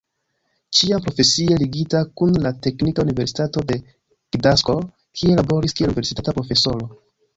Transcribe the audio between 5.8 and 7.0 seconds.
universitata profesoro.